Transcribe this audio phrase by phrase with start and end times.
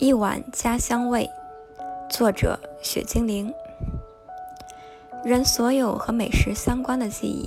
[0.00, 1.28] 一碗家乡味，
[2.08, 3.52] 作者雪精灵。
[5.22, 7.46] 人所有和美食相关的记忆，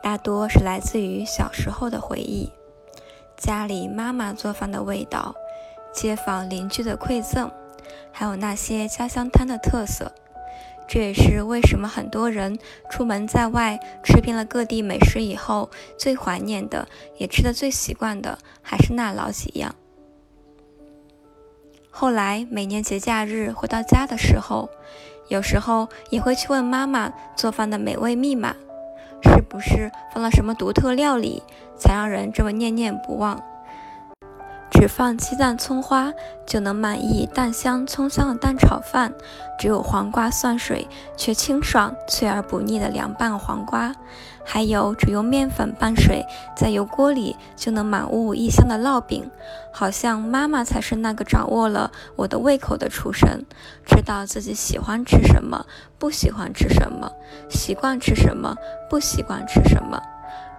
[0.00, 2.52] 大多是来自于小时候的回忆，
[3.36, 5.34] 家里妈妈做饭的味道，
[5.92, 7.50] 街坊邻居的馈赠，
[8.12, 10.12] 还有那些家乡摊的特色。
[10.86, 12.56] 这也是为什么很多人
[12.88, 15.68] 出门在外，吃遍了各地美食以后，
[15.98, 16.86] 最怀念的，
[17.18, 19.74] 也吃得最习惯的，还是那老几样。
[21.90, 24.70] 后来每年节假日回到家的时候，
[25.28, 28.54] 有时候也会去问妈妈做饭的美味密码，
[29.22, 31.42] 是不是放了什么独特料理，
[31.76, 33.42] 才让人这么念念不忘？
[34.80, 36.10] 只放鸡蛋、葱花
[36.46, 39.12] 就能满意蛋香葱香的蛋炒饭，
[39.58, 40.88] 只有黄瓜蒜水
[41.18, 43.94] 却清爽脆而不腻的凉拌黄瓜，
[44.42, 46.24] 还有只用面粉拌水
[46.56, 49.30] 在油锅里就能满屋溢香的烙饼。
[49.70, 53.44] 好像妈妈才是那个掌握了我的胃口的厨神，
[53.84, 55.66] 知道自己喜欢吃什么，
[55.98, 57.12] 不喜欢吃什么，
[57.50, 58.56] 习惯吃什么，
[58.88, 60.00] 不习惯吃什么。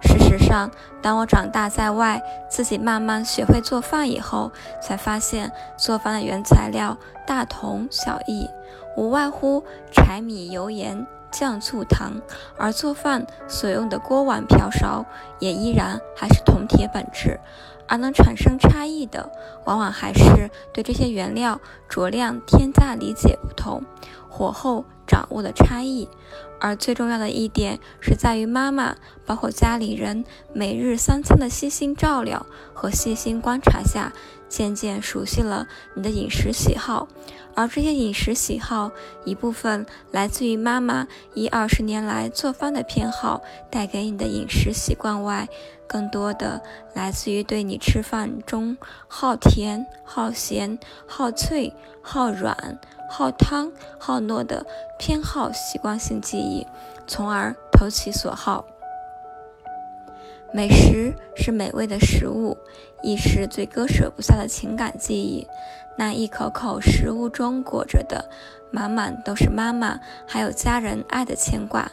[0.02, 4.50] 事实上，当我长大在外，自己慢慢学会做饭以后，
[4.80, 8.48] 才发现做饭的原材料大同小异，
[8.96, 12.20] 无外乎柴米油盐酱醋糖，
[12.58, 15.06] 而做饭所用的锅碗瓢勺
[15.38, 17.40] 也依然还是铜铁本质，
[17.88, 19.30] 而能产生差异的，
[19.64, 23.82] 往往还是对这些原料酌量添加理解不同，
[24.32, 24.86] 火候。
[25.04, 26.08] 掌握的差异，
[26.58, 34.12] 而最重要的一点是在于妈妈，包括家里人每日三餐的悉心照料和细心观察下，
[34.48, 37.08] 渐渐熟悉了你的饮食喜好。
[37.54, 38.92] 而这些饮食喜好，
[39.26, 45.46] 一部分来自于妈妈一二十年来做饭的偏好带给你的饮食习惯外，
[45.86, 46.62] 更多的
[46.94, 52.78] 来自于对你吃饭中好甜、好咸、好脆、好软。
[53.14, 54.64] 好汤好糯的
[54.98, 56.66] 偏好习惯性记忆，
[57.06, 58.64] 从而投其所好。
[60.50, 62.56] 美食是美味的食物，
[63.02, 65.46] 亦是最割舍不下的情感记忆。
[65.98, 68.30] 那一口口食物中裹着的，
[68.70, 71.92] 满满都是妈妈还有家人爱的牵挂。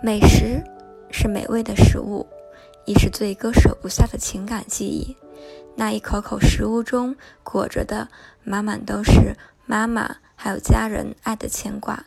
[0.00, 0.62] 美食
[1.10, 2.24] 是美味的食物，
[2.84, 5.16] 亦是最割舍不下的情感记忆。
[5.76, 8.08] 那一口口食物中裹着的，
[8.44, 9.36] 满满都是。
[9.66, 12.04] 妈妈还有家人爱的牵挂，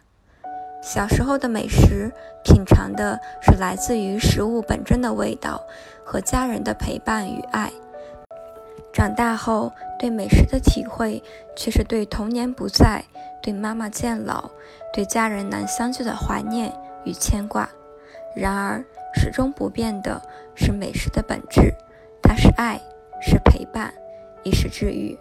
[0.84, 2.12] 小时候的美食
[2.44, 5.64] 品尝的是来自于食物本真的味道
[6.04, 7.72] 和家人的陪伴与爱。
[8.92, 11.24] 长大后对美食的体会
[11.56, 13.06] 却是对童年不在、
[13.42, 14.52] 对妈妈渐老、
[14.92, 16.74] 对家人难相聚的怀念
[17.06, 17.70] 与牵挂。
[18.36, 18.84] 然而
[19.16, 20.22] 始终不变的
[20.54, 21.74] 是美食的本质，
[22.22, 22.82] 它是爱，
[23.26, 23.94] 是陪伴，
[24.44, 25.18] 亦是治愈。